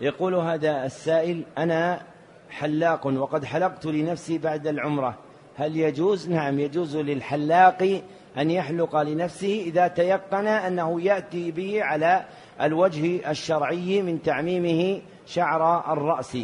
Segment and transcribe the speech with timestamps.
[0.00, 2.02] يقول هذا السائل أنا
[2.50, 5.14] حلاق وقد حلقت لنفسي بعد العمرة
[5.56, 8.02] هل يجوز؟ نعم يجوز للحلاق
[8.38, 12.24] أن يحلق لنفسه إذا تيقن أنه يأتي به على
[12.60, 16.38] الوجه الشرعي من تعميمه شعر الرأس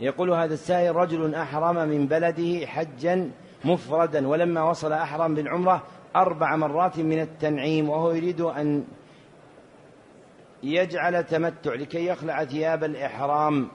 [0.00, 3.30] يقول هذا السائل رجل أحرم من بلده حجا
[3.64, 5.82] مفردا ولما وصل أحرم بالعمرة
[6.16, 8.84] أربع مرات من التنعيم وهو يريد أن
[10.64, 13.68] يجعل تمتع لكي يخلع ثياب الإحرام.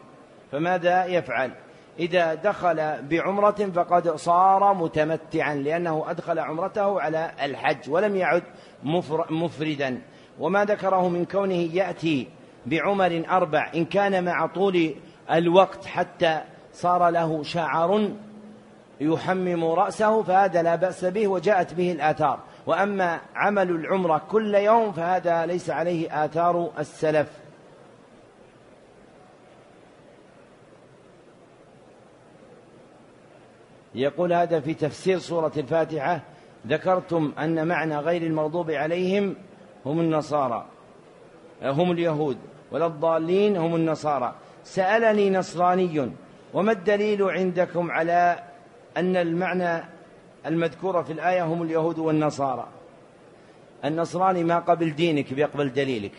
[0.51, 1.51] فماذا يفعل؟
[1.99, 8.43] إذا دخل بعمرة فقد صار متمتعا لأنه أدخل عمرته على الحج ولم يعد
[9.29, 10.01] مفردا.
[10.39, 12.27] وما ذكره من كونه يأتي
[12.65, 14.95] بعمر أربع إن كان مع طول
[15.31, 16.41] الوقت حتى
[16.73, 18.09] صار له شعر
[19.01, 22.39] يحمم رأسه فهذا لا بأس به وجاءت به الآثار.
[22.69, 27.27] وأما عمل العمرة كل يوم فهذا ليس عليه آثار السلف.
[33.95, 36.21] يقول هذا في تفسير سورة الفاتحة
[36.67, 39.35] ذكرتم أن معنى غير المغضوب عليهم
[39.85, 40.65] هم النصارى
[41.63, 42.37] هم اليهود
[42.71, 44.35] ولا الضالين هم النصارى.
[44.63, 46.11] سألني نصراني
[46.53, 48.43] وما الدليل عندكم على
[48.97, 49.98] أن المعنى
[50.45, 52.67] المذكور في الآية هم اليهود والنصارى.
[53.85, 56.13] النصراني ما قبل دينك بيقبل دليلك.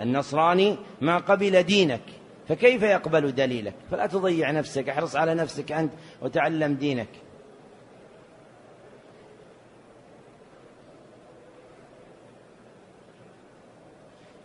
[0.00, 2.02] النصراني ما قبل دينك
[2.48, 7.08] فكيف يقبل دليلك؟ فلا تضيع نفسك احرص على نفسك أنت وتعلم دينك.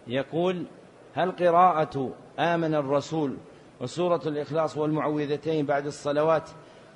[0.07, 0.65] يقول
[1.13, 3.37] هل قراءة آمن الرسول
[3.81, 6.49] وسورة الإخلاص والمعوذتين بعد الصلوات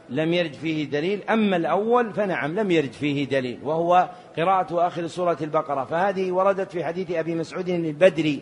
[0.09, 5.38] لم يرد فيه دليل أما الأول فنعم لم يرد فيه دليل وهو قراءة آخر سورة
[5.41, 5.83] البقرة.
[5.85, 8.41] فهذه وردت في حديث أبي مسعود البدري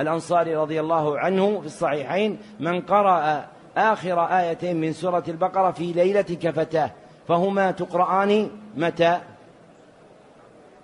[0.00, 6.22] الأنصاري رضي الله عنه في الصحيحين من قرأ آخر آيتين من سورة البقرة في ليلة
[6.22, 6.90] كفتاه
[7.28, 9.20] فهما تقرآن متى؟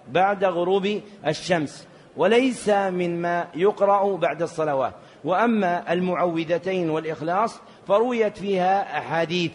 [0.09, 4.93] بعد غروب الشمس وليس مما يقرأ بعد الصلوات.
[5.25, 9.53] وأما المعوذتين والإخلاص فرويت فيها أحاديث.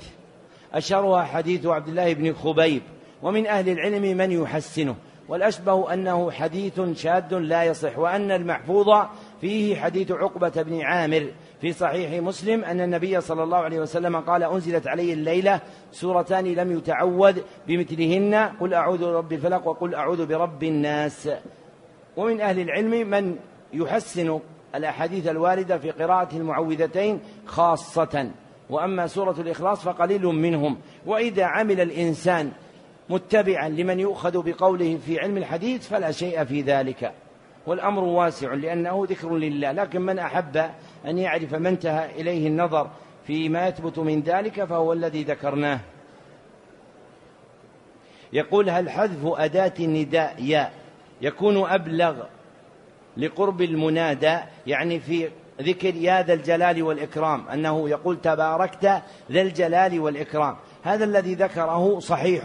[0.73, 2.81] أشهرها حديث عبد الله بن خبيب
[3.21, 4.95] ومن أهل العلم من يحسنه
[5.29, 9.05] والأشبه أنه حديث شاذ لا يصح وأن المحفوظ
[9.41, 14.43] فيه حديث عقبة بن عامر في صحيح مسلم أن النبي صلى الله عليه وسلم قال
[14.43, 15.61] أنزلت علي الليلة
[15.91, 21.29] سورتان لم يتعوذ بمثلهن قل أعوذ برب الفلق وقل أعوذ برب الناس.
[22.17, 23.35] ومن أهل العلم من
[23.73, 24.39] يحسن
[24.75, 28.31] الأحاديث الواردة في قراءة المعوذتين خاصة.
[28.69, 30.77] وأما سورة الإخلاص فقليل منهم.
[31.05, 32.51] وإذا عمل الإنسان
[33.09, 37.13] متبعا لمن يؤخذ بقوله في علم الحديث فلا شيء في ذلك.
[37.67, 39.71] والأمر واسع لأنه ذكر لله.
[39.71, 40.57] لكن من أحب
[41.05, 42.89] أن يعرف ما انتهى إليه النظر
[43.27, 45.79] فيما يثبت من ذلك فهو الذي ذكرناه.
[48.33, 50.71] يقول هل حذف أداة النداء يا
[51.21, 52.23] يكون أبلغ
[53.17, 55.29] لقرب المنادى يعني في
[55.61, 58.85] ذكر يا ذا الجلال والإكرام أنه يقول تباركت
[59.31, 60.55] ذا الجلال والإكرام.
[60.83, 62.43] هذا الذي ذكره صحيح.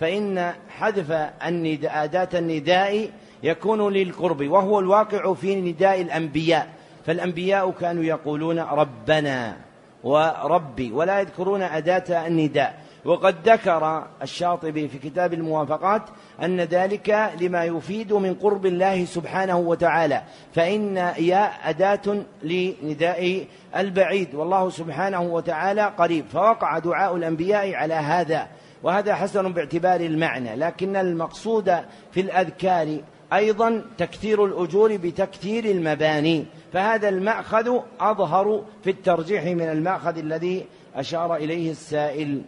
[0.00, 1.12] فإن حذف
[1.46, 3.10] النداء أداة النداء
[3.42, 6.68] يكون للقرب وهو الواقع في نداء الأنبياء.
[7.06, 9.56] فالأنبياء كانوا يقولون ربنا
[10.04, 12.81] وربي ولا يذكرون أداة النداء.
[13.04, 16.02] وقد ذكر الشاطبي في كتاب الموافقات
[16.42, 20.22] أن ذلك لما يفيد من قرب الله سبحانه وتعالى
[20.54, 23.46] فإن يا أداة لنداء
[23.76, 28.46] البعيد والله سبحانه وتعالى قريب فوقع دعاء الأنبياء على هذا
[28.82, 31.74] وهذا حسن باعتبار المعنى لكن المقصود
[32.12, 32.98] في الأذكار
[33.32, 41.70] أيضا تكثير الأجور بتكثير المباني فهذا المأخذ أظهر في الترجيح من المأخذ الذي أشار إليه
[41.70, 42.42] السائل.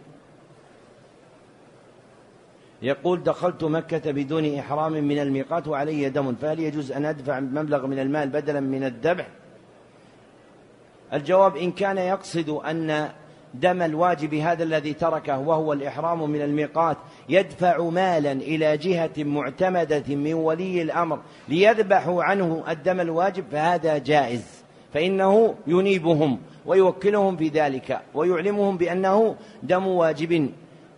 [2.81, 7.99] يقول دخلت مكة بدون إحرام من الميقات وعلي دم فهل يجوز أن أدفع مبلغ من
[7.99, 9.27] المال بدلا من الذبح؟
[11.13, 13.09] الجواب إن كان يقصد أن
[13.53, 16.97] دم الواجب هذا الذي تركه وهو الإحرام من الميقات
[17.29, 21.19] يدفع مالا إلى جهة معتمدة من ولي الأمر
[21.49, 24.63] ليذبحوا عنه الدم الواجب فهذا جائز
[24.93, 30.49] فإنه ينيبهم ويوكلهم في ذلك ويعلمهم بأنه دم واجب.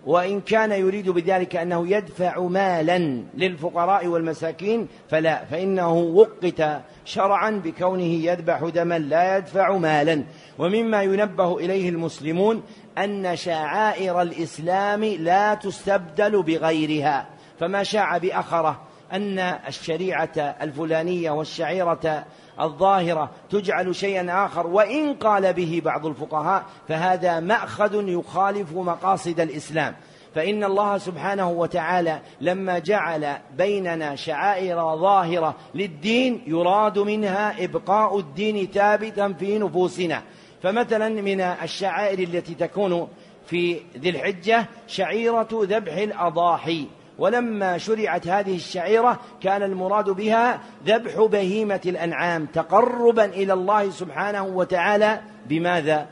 [0.08, 2.98] وإن كان يريد بذلك أنه يدفع مالا
[3.38, 6.64] للفقراء والمساكين فلا فإنه وقت
[7.06, 10.24] شرعا بكونه يذبح دما لا يدفع مالا.
[10.60, 12.64] ومما ينبه إليه المسلمون
[12.98, 17.28] أن شعائر الإسلام لا تستبدل بغيرها.
[17.60, 22.26] فما شاع بأخرة أن الشريعة الفلانية والشعيرة
[22.62, 29.96] الظاهرة تجعل شيئا آخر وإن قال به بعض الفقهاء فهذا مأخذ يخالف مقاصد الإسلام.
[30.36, 39.34] فإن الله سبحانه وتعالى لما جعل بيننا شعائر ظاهرة للدين يراد منها إبقاء الدين ثابتا
[39.34, 40.22] في نفوسنا.
[40.64, 43.08] فمثلا من الشعائر التي تكون
[43.46, 46.88] في ذي الحجة شعيرة ذبح الأضاحي.
[47.18, 55.22] ولما شرعت هذه الشعيرة كان المراد بها ذبح بهيمة الأنعام تقربا إلى الله سبحانه وتعالى
[55.46, 56.08] بماذا؟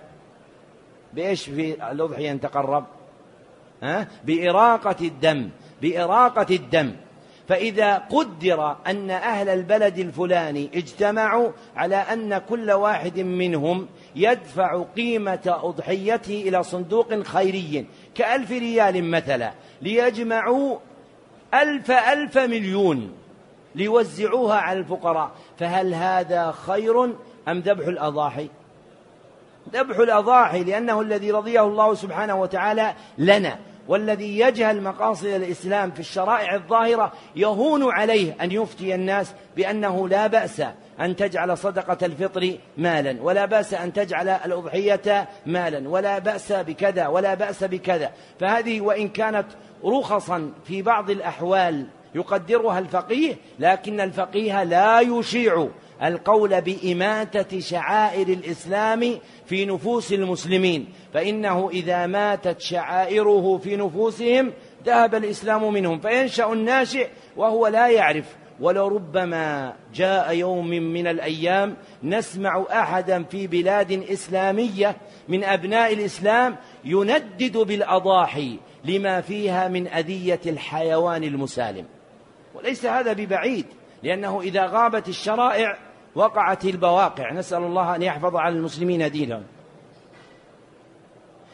[1.14, 2.86] بإيش في الأضحية نتقرب؟
[3.84, 5.50] ها؟ بإراقة الدم
[5.82, 6.96] بإراقة الدم
[7.48, 16.44] فإذا قدر أن أهل البلد الفلاني اجتمعوا على أن كل واحد منهم يدفع قيمة أضحيته
[16.48, 17.86] إلى صندوق خيري
[18.16, 20.78] كألف ريال مثلا ليجمعوا
[21.62, 23.14] ألف ألف مليون
[23.76, 25.32] ليوزعوها على الفقراء.
[25.60, 27.04] فهل هذا خير
[27.48, 28.50] أم ذبح الأضاحي؟
[29.74, 36.56] ذبح الأضاحي لأنه الذي رضيه الله سبحانه وتعالى لنا والذي يجهل مقاصد الإسلام في الشرائع
[36.56, 40.62] الظاهرة يهون عليه أن يفتي الناس بأنه لا بأس
[41.00, 47.34] أن تجعل صدقة الفطر مالا ولا بأس أن تجعل الأضحية مالا ولا بأس بكذا ولا
[47.34, 48.12] بأس بكذا.
[48.40, 49.46] فهذه وإن كانت
[49.86, 55.68] رخصا في بعض الأحوال يقدرها الفقيه لكن الفقيه لا يشيع
[56.04, 64.54] القول بإماتة شعائر الإسلام في نفوس المسلمين فإنه إذا ماتت شعائره في نفوسهم
[64.86, 67.08] ذهب الإسلام منهم فينشأ الناشئ
[67.38, 68.36] وهو لا يعرف.
[68.60, 74.98] ولربما جاء يوم من الأيام نسمع أحدا في بلاد إسلامية
[75.28, 76.56] من أبناء الإسلام
[76.86, 81.86] يندد بالأضاحي لما فيها من أذية الحيوان المسالم.
[82.54, 83.66] وليس هذا ببعيد
[84.04, 85.78] لأنه إذا غابت الشرائع
[86.16, 87.34] وقعت البواقع.
[87.34, 89.44] نسأل الله أن يحفظ على المسلمين دينهم.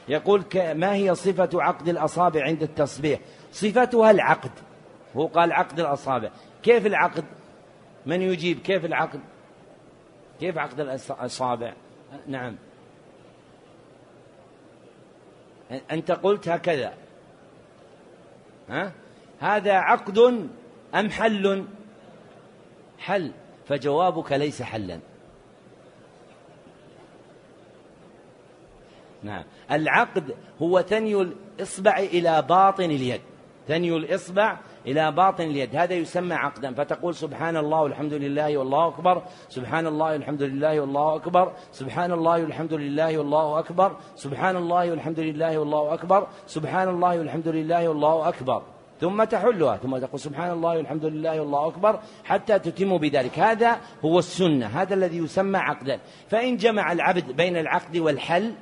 [0.08, 3.20] يقول ما هي صفة عقد الأصابع عند التصبيح؟
[3.52, 4.52] صفتها العقد.
[5.16, 6.30] هو قال عقد الأصابع.
[6.64, 7.26] كيف العقد؟
[8.06, 9.20] من يجيب؟ كيف العقد؟
[10.40, 11.74] كيف عقد الأصابع؟
[12.28, 12.56] نعم.
[15.92, 16.94] أنت قلت هكذا.
[18.70, 18.92] ها؟
[19.40, 20.18] هذا عقد
[20.96, 21.66] أم حل؟
[23.00, 23.32] حل
[23.68, 25.00] فجوابك ليس حلا.
[29.24, 29.44] نعم.
[29.72, 33.22] العقد هو ثني الإصبع إلى باطن اليد.
[33.68, 35.76] ثني الإصبع إلى باطن اليد.
[35.76, 36.74] هذا يسمى عقدا.
[36.74, 42.42] فتقول سبحان الله والحمد لله والله أكبر سبحان الله والحمد لله والله أكبر سبحان الله
[42.42, 48.30] والحمد لله والله أكبر سبحان الله والحمد لله والله أكبر سبحان الله والحمد لله والله
[48.30, 48.62] أكبر.
[49.02, 53.40] ثم تحلها ثم تقول سبحان الله والحمد لله والله أكبر حتى تتم بذلك.
[53.40, 56.00] هذا هو السنة هذا الذي يسمى عقدا.
[56.30, 58.54] فإن جمع العبد بين العقد والحل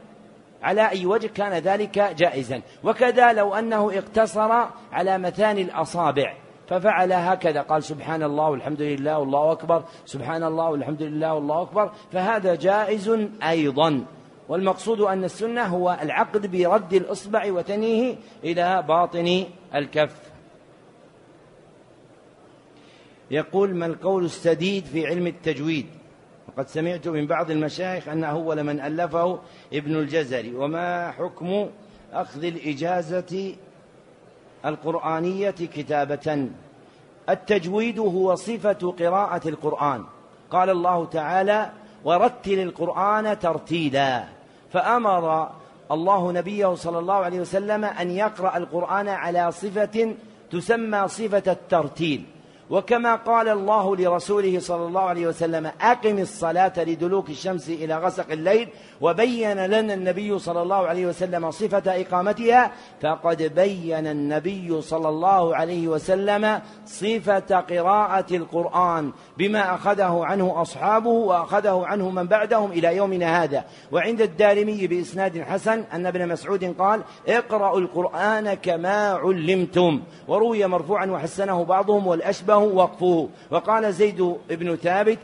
[0.62, 2.62] على أي وجه كان ذلك جائزا.
[2.84, 4.52] وكذا لو أنه اقتصر
[4.92, 6.34] على مثاني الأصابع
[6.68, 7.62] ففعل هكذا.
[7.62, 11.92] قال سبحان الله والحمد لله والله أكبر سبحان الله والحمد لله والله أكبر.
[12.12, 13.10] فهذا جائز
[13.44, 14.06] أيضا.
[14.50, 19.46] والمقصود أن السنة هو العقد برد الإصبع وتنيه إلى باطن
[19.76, 20.30] الكف.
[23.32, 25.99] يقول ما القول السديد في علم التجويد؟
[26.50, 29.40] وقد سمعت من بعض المشايخ أن أول من ألفه
[29.74, 30.56] ابن الجزري.
[30.56, 31.70] وما حكم
[32.14, 33.56] أخذ الإجازة
[34.66, 36.50] القرآنية كتابة؟
[37.30, 40.06] التجويد هو صفة قراءة القرآن.
[40.52, 41.72] قال الله تعالى
[42.04, 44.24] ورتل القرآن ترتيلا
[44.72, 45.50] فأمر
[45.92, 50.16] الله نبيه صلى الله عليه وسلم أن يقرأ القرآن على صفة
[50.52, 52.26] تسمى صفة الترتيل.
[52.70, 58.70] وكما قال الله لرسوله صلى الله عليه وسلم أقم الصلاة لدلوك الشمس إلى غسق الليل
[59.02, 62.72] وبين لنا النبي صلى الله عليه وسلم صفة إقامتها
[63.02, 71.86] فقد بين النبي صلى الله عليه وسلم صفة قراءة القرآن بما أخذه عنه أصحابه وأخذه
[71.86, 73.64] عنه من بعدهم إلى يومنا هذا.
[73.92, 80.02] وعند الدارمي بإسناد حسن أن ابن مسعود قال اقرأوا القرآن كما علمتم.
[80.28, 85.18] وروي مرفوعا وحسنه بعضهم والأشبه وقفه وقال زيد بن ثابت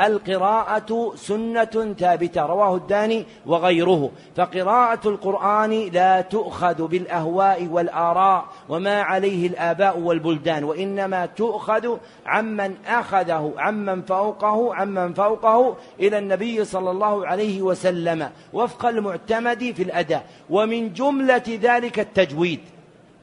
[0.00, 4.10] القراءة سنة ثابتة رواه الداني وغيره.
[4.36, 14.02] فقراءة القرآن لا تؤخذ بالأهواء والآراء وما عليه الآباء والبلدان وإنما تؤخذ عمن أخذه عمن
[14.02, 20.26] فوقه عمن فوقه إلى النبي صلى الله عليه وسلم وفق المعتمد في الأداء.
[20.50, 22.60] ومن جملة ذلك التجويد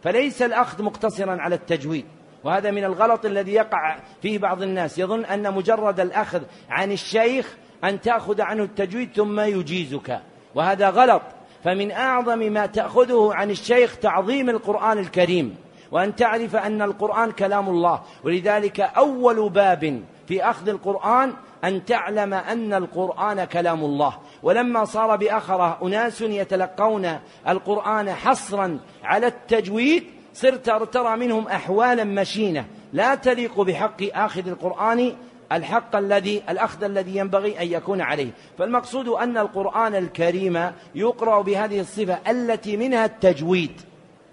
[0.04, 2.06] فليس الأخذ مقتصرا على التجويد.
[2.44, 4.98] وهذا من الغلط الذي يقع فيه بعض الناس.
[4.98, 10.20] يظن أن مجرد الأخذ عن الشيخ أن تأخذ عنه التجويد ثم يجيزك.
[10.56, 11.22] وهذا غلط.
[11.64, 15.56] فمن أعظم ما تأخذه عن الشيخ تعظيم القرآن الكريم.
[15.92, 18.02] وأن تعرف أن القرآن كلام الله.
[18.24, 21.34] ولذلك أول باب في أخذ القرآن
[21.64, 24.18] أن تعلم أن القرآن كلام الله.
[24.44, 32.66] ولما صار بأخرة أناس يتلقون القرآن حصرا على التجويد صرت ترى منهم أحوالا مشينة.
[32.94, 35.14] لا تليق بحق آخذ القرآن
[35.52, 38.30] الحق الذي الأخذ الذي ينبغي أن يكون عليه.
[38.58, 43.82] فالمقصود أن القرآن الكريم يقرأ بهذه الصفة التي منها التجويد.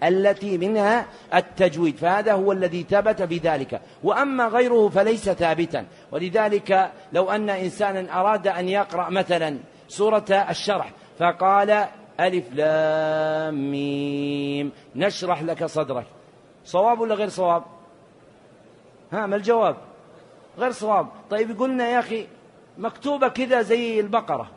[0.03, 1.05] التي منها
[1.35, 1.97] التجويد.
[1.97, 3.81] فهذا هو الذي ثبت بذلك.
[4.03, 5.85] وأما غيره فليس ثابتا.
[6.11, 11.85] ولذلك لو أن إنسانا أراد أن يقرأ مثلا سورة الشرح فقال
[12.21, 14.71] ألف لام ميم.
[14.95, 16.05] نشرح لك صدرك.
[16.65, 17.63] صواب ولا غير صواب؟
[19.11, 19.77] ها ما الجواب؟
[20.57, 21.07] غير صواب.
[21.29, 22.27] طيب قلنا يا أخي
[22.77, 24.51] مكتوبة كذا زي البقرة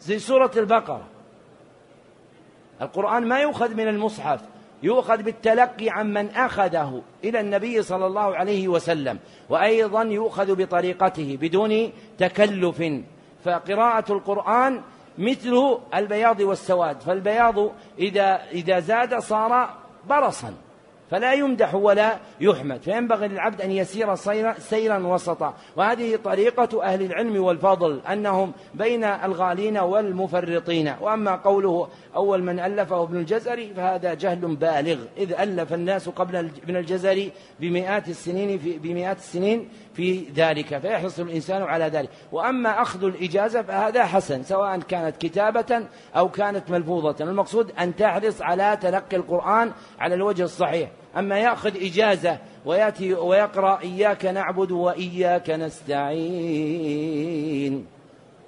[0.00, 1.06] زي سورة البقرة.
[2.82, 4.40] القرآن ما يؤخذ من المصحف
[4.82, 9.18] يؤخذ بالتلقي عمن أخذه إلى النبي صلى الله عليه وسلم
[9.48, 12.84] وأيضا يؤخذ بطريقته بدون تكلف.
[13.44, 14.82] فقراءة القرآن
[15.18, 19.74] مثل البياض والسواد فالبياض إذا إذا زاد صار
[20.08, 20.54] برصا
[21.12, 25.54] فلا يمدح ولا يحمد فينبغي للعبد أن يسير سيرا, سيرا وسطا.
[25.76, 30.94] وهذه طريقة أهل العلم والفضل أنهم بين الغالين والمفرطين.
[31.00, 36.76] وأما قوله أول من ألفه ابن الجزري فهذا جهل بالغ إذ ألف الناس قبل ابن
[36.76, 42.08] الجزري بمئات السنين في بمئات السنين في ذلك فيحرص الإنسان على ذلك.
[42.32, 47.24] وأما أخذ الإجازة فهذا حسن سواء كانت كتابة أو كانت ملفوظة.
[47.24, 50.90] المقصود أن تحرص على تلقي القرآن على الوجه الصحيح.
[51.16, 56.62] أما يأخذ إجازة ويأتي ويقرأ إياك نعبد وإياك نستعين.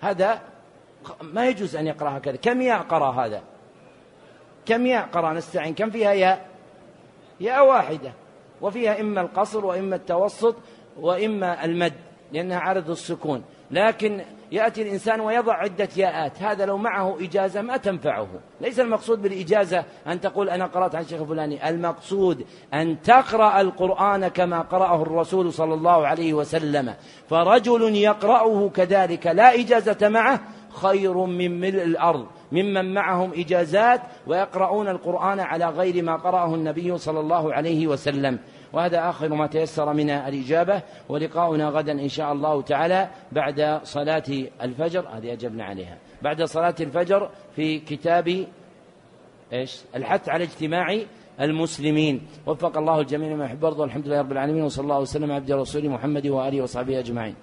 [0.01, 0.41] هذا
[1.23, 2.37] ما يجوز أن يقرأ هكذا.
[2.37, 3.43] كم ياء قرأ هذا؟
[4.67, 6.47] كم ياء قرأ نستعين؟ كم فيها ياء؟
[7.41, 8.13] ياء واحدة.
[8.61, 10.57] وفيها إما القصر وإما التوسط
[11.01, 11.93] وإما المد
[12.33, 13.43] لأنها عرض السكون.
[13.71, 14.21] لكن
[14.53, 18.29] يأتي الإنسان ويضع عدة ياءات هذا لو معه إجازة ما تنفعه.
[18.61, 24.61] ليس المقصود بالإجازة أن تقول أنا قرأت عن الشيخ فلاني المقصود أن تقرأ القرآن كما
[24.61, 26.95] قرأه الرسول صلى الله عليه وسلم.
[27.29, 32.27] فرجل يقرأه كذلك لا إجازة معه خير من ملء الأرض.
[32.53, 38.39] ممن معهم إجازات ويقرؤون القرآن على غير ما قرأه النبي صلى الله عليه وسلم.
[38.75, 44.23] وهذا آخر ما تيسر من الإجابة ولقاؤنا غدا إن شاء الله تعالى بعد صلاة
[44.63, 45.09] الفجر.
[45.09, 45.99] هذه أجبنا عليها.
[46.23, 48.47] بعد صلاة الفجر في كتاب
[49.53, 50.99] إيش؟ الحث على اجتماع
[51.41, 52.21] المسلمين.
[52.47, 55.89] وفق الله الجميع ما يحب الحمد لله رب العالمين وصلى الله وسلم على عبد رسول
[55.89, 57.35] محمد وآله وصحبه أجمعين.